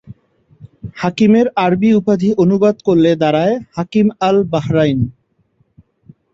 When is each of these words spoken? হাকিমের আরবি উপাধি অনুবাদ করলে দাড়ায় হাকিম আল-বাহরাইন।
হাকিমের 0.97 1.47
আরবি 1.57 1.89
উপাধি 1.93 2.29
অনুবাদ 2.37 2.75
করলে 2.87 3.11
দাড়ায় 3.15 3.55
হাকিম 3.75 4.07
আল-বাহরাইন। 4.19 4.99